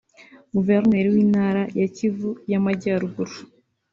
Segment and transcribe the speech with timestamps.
[0.55, 3.35] Guverineri w’Intara ya Kivu y’Amajyaruguru